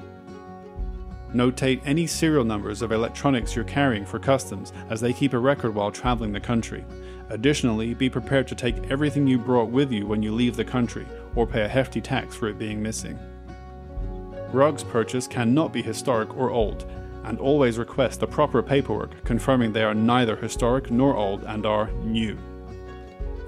[1.32, 5.74] Notate any serial numbers of electronics you're carrying for customs, as they keep a record
[5.74, 6.84] while traveling the country.
[7.30, 11.06] Additionally, be prepared to take everything you brought with you when you leave the country,
[11.34, 13.18] or pay a hefty tax for it being missing.
[14.52, 16.84] Rugs purchased cannot be historic or old,
[17.24, 21.90] and always request the proper paperwork confirming they are neither historic nor old and are
[22.02, 22.38] new.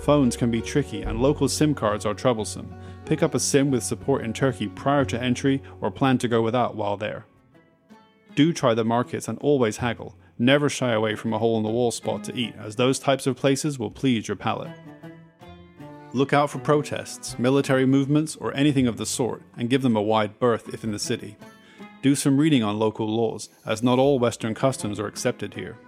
[0.01, 2.75] Phones can be tricky and local SIM cards are troublesome.
[3.05, 6.43] Pick up a SIM with support in Turkey prior to entry or plan to go
[6.43, 7.27] without while there.
[8.35, 10.17] Do try the markets and always haggle.
[10.39, 13.27] Never shy away from a hole in the wall spot to eat, as those types
[13.27, 14.71] of places will please your palate.
[16.13, 20.03] Look out for protests, military movements, or anything of the sort, and give them a
[20.03, 21.37] wide berth if in the city.
[22.03, 25.79] Do some reading on local laws, as not all Western customs are accepted here.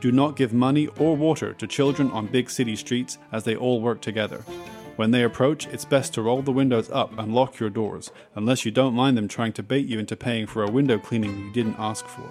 [0.00, 3.82] Do not give money or water to children on big city streets, as they all
[3.82, 4.38] work together.
[4.96, 8.64] When they approach, it's best to roll the windows up and lock your doors, unless
[8.64, 11.52] you don't mind them trying to bait you into paying for a window cleaning you
[11.52, 12.28] didn't ask for.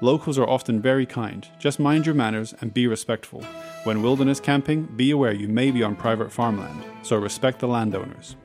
[0.00, 3.42] Locals are often very kind, just mind your manners and be respectful.
[3.84, 8.36] When wilderness camping, be aware you may be on private farmland, so respect the landowners.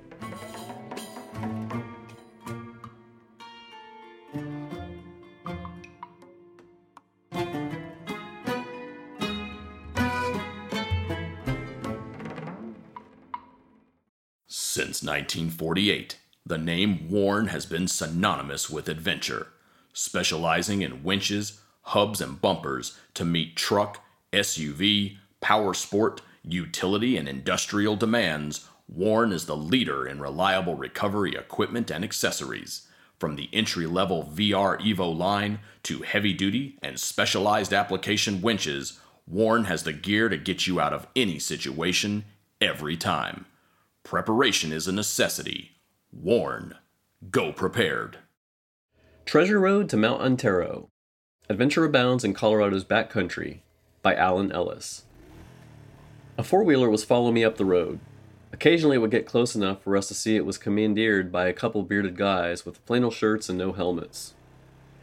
[14.47, 19.47] Since 1948, the name Warn has been synonymous with adventure,
[19.99, 27.95] specializing in winches, hubs, and bumpers to meet truck, SUV, power sport, utility, and industrial
[27.95, 28.67] demands.
[28.87, 32.87] Warn is the leader in reliable recovery equipment and accessories.
[33.19, 39.65] From the entry level VR Evo line to heavy duty and specialized application winches, Warn
[39.65, 42.23] has the gear to get you out of any situation
[42.61, 43.45] every time.
[44.03, 45.71] Preparation is a necessity.
[46.11, 46.75] Warn.
[47.29, 48.17] Go prepared.
[49.29, 50.89] Treasure Road to Mount Antero
[51.51, 53.59] Adventure Abounds in Colorado's Backcountry
[54.01, 55.03] by Alan Ellis.
[56.39, 57.99] A four wheeler was following me up the road.
[58.51, 61.53] Occasionally it would get close enough for us to see it was commandeered by a
[61.53, 64.33] couple bearded guys with flannel shirts and no helmets.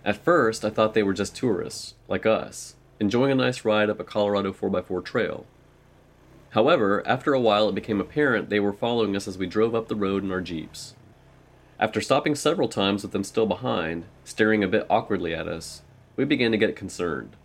[0.04, 4.00] At first, I thought they were just tourists, like us, enjoying a nice ride up
[4.00, 5.46] a Colorado 4x4 trail.
[6.50, 9.86] However, after a while it became apparent they were following us as we drove up
[9.86, 10.95] the road in our Jeeps.
[11.78, 15.82] After stopping several times with them still behind, staring a bit awkwardly at us,
[16.16, 17.36] we began to get concerned.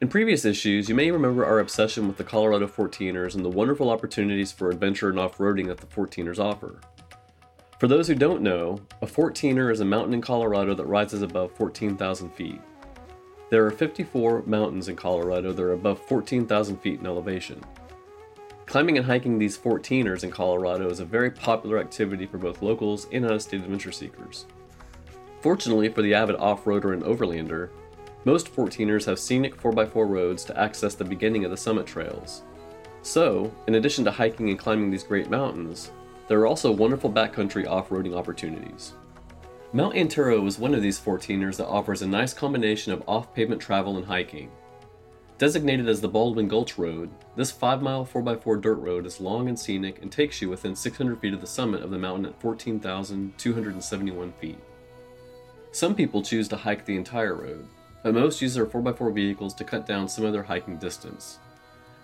[0.00, 3.90] In previous issues, you may remember our obsession with the Colorado 14ers and the wonderful
[3.90, 6.80] opportunities for adventure and off roading that the 14ers offer.
[7.78, 11.52] For those who don't know, a 14er is a mountain in Colorado that rises above
[11.52, 12.60] 14,000 feet.
[13.50, 17.62] There are 54 mountains in Colorado that are above 14,000 feet in elevation.
[18.70, 23.08] Climbing and hiking these 14ers in Colorado is a very popular activity for both locals
[23.10, 24.46] and out of state adventure seekers.
[25.40, 27.70] Fortunately for the avid off roader and overlander,
[28.24, 32.44] most 14ers have scenic 4x4 roads to access the beginning of the summit trails.
[33.02, 35.90] So, in addition to hiking and climbing these great mountains,
[36.28, 38.92] there are also wonderful backcountry off roading opportunities.
[39.72, 43.60] Mount Antero is one of these 14ers that offers a nice combination of off pavement
[43.60, 44.48] travel and hiking.
[45.40, 49.58] Designated as the Baldwin Gulch Road, this 5 mile 4x4 dirt road is long and
[49.58, 54.32] scenic and takes you within 600 feet of the summit of the mountain at 14,271
[54.32, 54.58] feet.
[55.72, 57.66] Some people choose to hike the entire road,
[58.02, 61.38] but most use their 4x4 vehicles to cut down some of their hiking distance.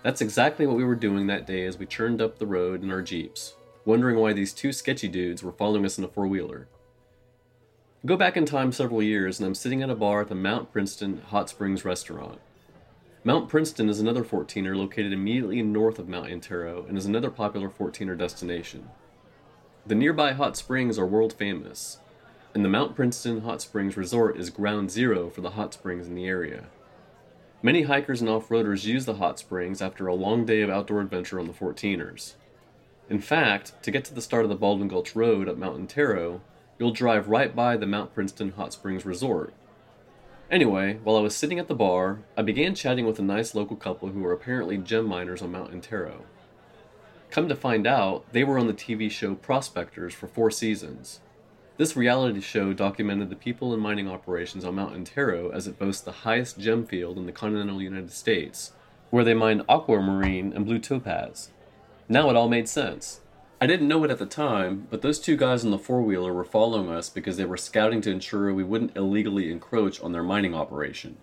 [0.01, 2.89] That's exactly what we were doing that day as we churned up the road in
[2.89, 3.53] our Jeeps,
[3.85, 6.69] wondering why these two sketchy dudes were following us in a four wheeler.
[8.03, 10.71] Go back in time several years, and I'm sitting at a bar at the Mount
[10.71, 12.39] Princeton Hot Springs restaurant.
[13.27, 17.69] Mount Princeton is another 14er located immediately north of Mount Antero and is another popular
[17.69, 18.87] 14er destination.
[19.85, 21.97] The nearby hot springs are world famous,
[22.53, 26.15] and the Mount Princeton Hot Springs Resort is ground zero for the hot springs in
[26.15, 26.67] the area.
[27.61, 31.01] Many hikers and off roaders use the hot springs after a long day of outdoor
[31.01, 32.35] adventure on the 14ers.
[33.09, 36.39] In fact, to get to the start of the Baldwin Gulch Road at Mount Antero,
[36.79, 39.53] you'll drive right by the Mount Princeton Hot Springs Resort.
[40.49, 43.75] Anyway, while I was sitting at the bar, I began chatting with a nice local
[43.75, 46.23] couple who were apparently gem miners on Mount Antero.
[47.29, 51.19] Come to find out, they were on the TV show Prospectors for four seasons.
[51.75, 56.01] This reality show documented the people and mining operations on Mount Antero as it boasts
[56.01, 58.71] the highest gem field in the continental United States,
[59.09, 61.51] where they mine aquamarine and blue topaz.
[62.07, 63.19] Now it all made sense.
[63.59, 66.31] I didn't know it at the time, but those two guys on the four wheeler
[66.31, 70.21] were following us because they were scouting to ensure we wouldn't illegally encroach on their
[70.21, 71.17] mining operation.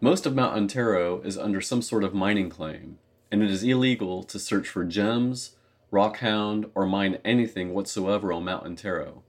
[0.00, 2.96] Most of Mount Antero is under some sort of mining claim,
[3.30, 5.56] and it is illegal to search for gems,
[5.92, 9.22] rockhound, or mine anything whatsoever on Mount Antero.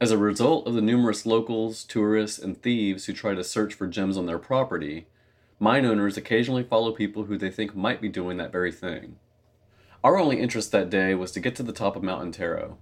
[0.00, 3.86] As a result of the numerous locals, tourists, and thieves who try to search for
[3.86, 5.06] gems on their property,
[5.58, 9.16] mine owners occasionally follow people who they think might be doing that very thing.
[10.06, 12.78] Our only interest that day was to get to the top of Mount Antero.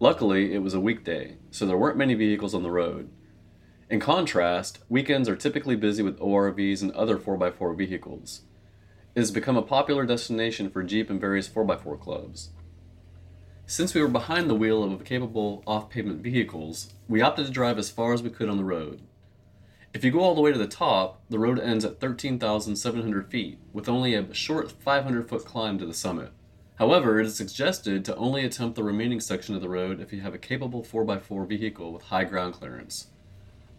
[0.00, 3.10] Luckily, it was a weekday, so there weren't many vehicles on the road.
[3.88, 8.40] In contrast, weekends are typically busy with ORVs and other 4x4 vehicles.
[9.14, 12.50] It has become a popular destination for Jeep and various 4x4 clubs.
[13.66, 17.78] Since we were behind the wheel of capable off pavement vehicles, we opted to drive
[17.78, 19.00] as far as we could on the road.
[19.92, 23.60] If you go all the way to the top, the road ends at 13,700 feet,
[23.72, 26.32] with only a short 500 foot climb to the summit.
[26.76, 30.20] However, it is suggested to only attempt the remaining section of the road if you
[30.22, 33.08] have a capable 4x4 vehicle with high ground clearance.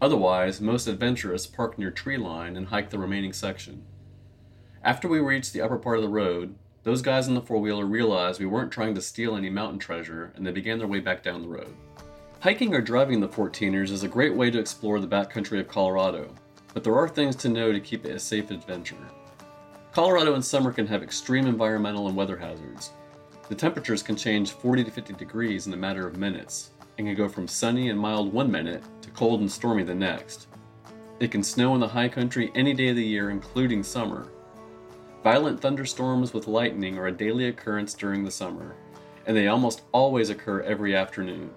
[0.00, 3.82] Otherwise, most adventurers park near tree line and hike the remaining section.
[4.82, 7.84] After we reached the upper part of the road, those guys in the four wheeler
[7.84, 11.22] realized we weren't trying to steal any mountain treasure and they began their way back
[11.22, 11.74] down the road.
[12.40, 16.32] Hiking or driving the 14ers is a great way to explore the backcountry of Colorado,
[16.72, 18.96] but there are things to know to keep it a safe adventure.
[19.96, 22.90] Colorado in summer can have extreme environmental and weather hazards.
[23.48, 27.16] The temperatures can change 40 to 50 degrees in a matter of minutes, and can
[27.16, 30.48] go from sunny and mild one minute to cold and stormy the next.
[31.18, 34.28] It can snow in the high country any day of the year, including summer.
[35.24, 38.76] Violent thunderstorms with lightning are a daily occurrence during the summer,
[39.24, 41.48] and they almost always occur every afternoon.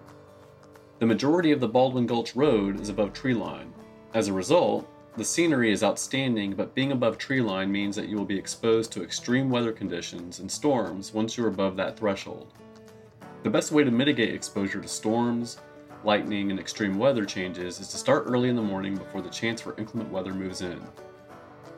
[1.00, 3.74] The majority of the Baldwin Gulch Road is above treeline.
[4.14, 8.26] As a result, the scenery is outstanding, but being above treeline means that you will
[8.26, 12.54] be exposed to extreme weather conditions and storms once you're above that threshold.
[13.44, 15.60] The best way to mitigate exposure to storms,
[16.04, 19.62] lightning, and extreme weather changes is to start early in the morning before the chance
[19.62, 20.82] for inclement weather moves in.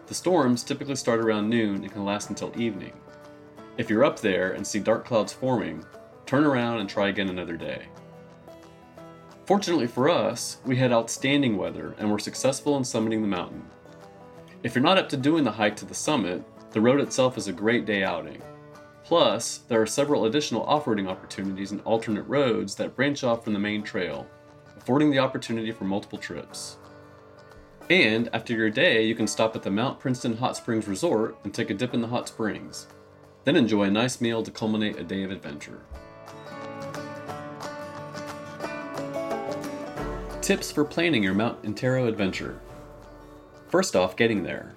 [0.08, 2.94] The storms typically start around noon and can last until evening.
[3.78, 5.86] If you're up there and see dark clouds forming,
[6.26, 7.84] turn around and try again another day.
[9.52, 13.66] Fortunately for us, we had outstanding weather and were successful in summiting the mountain.
[14.64, 16.42] If you're not up to doing the hike to the summit,
[16.72, 18.42] the road itself is a great day outing.
[19.04, 23.52] Plus, there are several additional off roading opportunities and alternate roads that branch off from
[23.52, 24.26] the main trail,
[24.78, 26.78] affording the opportunity for multiple trips.
[27.90, 31.54] And after your day, you can stop at the Mount Princeton Hot Springs Resort and
[31.54, 32.88] take a dip in the hot springs.
[33.44, 35.82] Then enjoy a nice meal to culminate a day of adventure.
[40.52, 42.60] Tips for planning your Mount Antero adventure.
[43.70, 44.76] First off, getting there.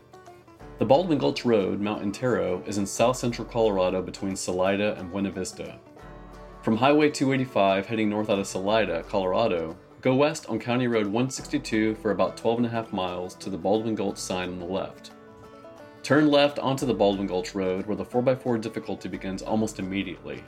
[0.79, 5.33] The Baldwin Gulch Road, Mount Antero, is in south central Colorado between Salida and Buena
[5.33, 5.81] Vista.
[6.63, 11.97] From Highway 285 heading north out of Salida, Colorado, go west on County Road 162
[11.97, 15.11] for about 12 and a half miles to the Baldwin Gulch sign on the left.
[16.05, 20.45] Turn left onto the Baldwin Gulch Road where the 4x4 difficulty begins almost immediately.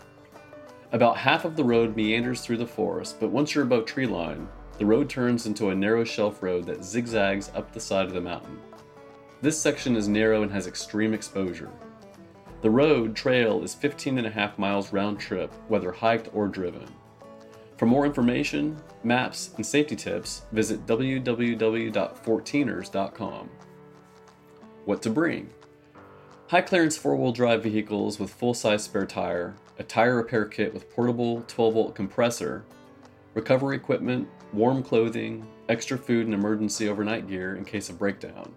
[0.92, 4.46] About half of the road meanders through the forest, but once you're above treeline,
[4.78, 8.20] the road turns into a narrow shelf road that zigzags up the side of the
[8.20, 8.58] mountain.
[9.40, 11.70] This section is narrow and has extreme exposure.
[12.62, 16.88] The road trail is 15 and a half miles round trip, whether hiked or driven.
[17.76, 23.50] For more information, maps, and safety tips, visit www.14ers.com.
[24.86, 25.50] What to bring?
[26.48, 30.72] High clearance four wheel drive vehicles with full size spare tire, a tire repair kit
[30.72, 32.64] with portable 12 volt compressor,
[33.34, 34.26] recovery equipment,
[34.56, 38.50] warm clothing, extra food and emergency overnight gear in case of breakdown.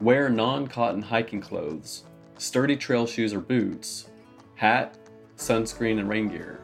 [0.00, 2.04] Wear non cotton hiking clothes,
[2.38, 4.08] sturdy trail shoes or boots,
[4.54, 4.96] hat,
[5.36, 6.60] sunscreen, and rain gear.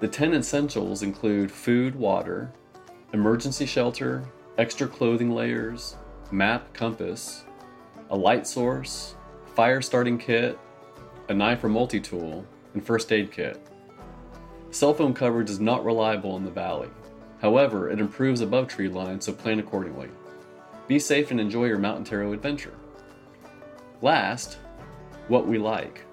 [0.00, 2.52] The 10 essentials include food, water,
[3.12, 4.24] emergency shelter,
[4.58, 5.96] extra clothing layers,
[6.32, 7.44] map, compass,
[8.10, 9.14] a light source,
[9.54, 10.58] fire starting kit,
[11.28, 12.44] a knife or multi tool,
[12.74, 13.64] and first aid kit.
[14.72, 16.90] Cell phone coverage is not reliable in the valley.
[17.44, 20.08] However, it improves above tree line, so plan accordingly.
[20.88, 22.72] Be safe and enjoy your Mount Antero adventure.
[24.00, 24.56] Last,
[25.28, 26.06] what we like.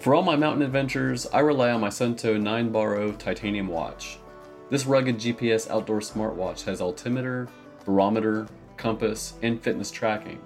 [0.00, 4.18] For all my mountain adventures, I rely on my Suunto 9 Baro titanium watch.
[4.68, 7.48] This rugged GPS outdoor smartwatch has altimeter,
[7.86, 8.46] barometer,
[8.76, 10.38] compass, and fitness tracking.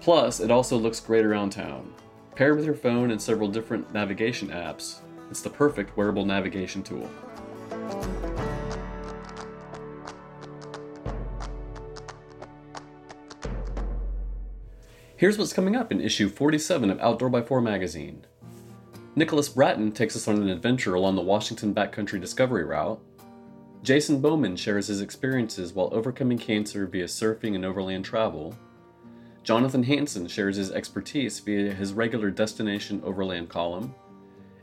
[0.00, 1.94] Plus, it also looks great around town.
[2.34, 7.08] Paired with your phone and several different navigation apps, it's the perfect wearable navigation tool.
[15.18, 18.26] Here's what's coming up in issue 47 of Outdoor by 4 magazine.
[19.14, 23.00] Nicholas Bratton takes us on an adventure along the Washington backcountry discovery route.
[23.82, 28.54] Jason Bowman shares his experiences while overcoming cancer via surfing and overland travel.
[29.42, 33.94] Jonathan Hanson shares his expertise via his regular Destination Overland column.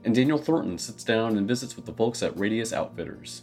[0.06, 3.42] And Daniel Thornton sits down and visits with the folks at Radius Outfitters.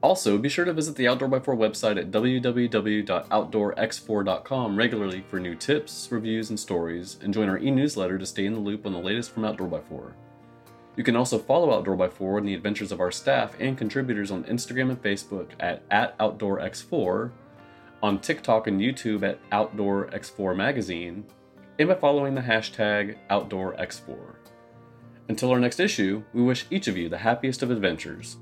[0.00, 5.56] Also, be sure to visit the Outdoor by 4 website at www.outdoorx4.com regularly for new
[5.56, 8.92] tips, reviews, and stories, and join our e newsletter to stay in the loop on
[8.92, 10.14] the latest from Outdoor by 4.
[10.96, 14.30] You can also follow Outdoor by 4 and the adventures of our staff and contributors
[14.30, 17.32] on Instagram and Facebook at, at OutdoorX4,
[18.00, 21.24] on TikTok and YouTube at OutdoorX4 Magazine,
[21.78, 24.36] and by following the hashtag OutdoorX4.
[25.28, 28.36] Until our next issue, we wish each of you the happiest of adventures.